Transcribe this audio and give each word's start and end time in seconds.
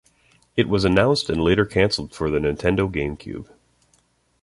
It 0.55 0.67
was 0.67 0.83
announced 0.83 1.29
and 1.29 1.43
later 1.43 1.63
canceled 1.63 2.15
for 2.15 2.31
the 2.31 2.39
Nintendo 2.39 2.91
GameCube. 2.91 3.53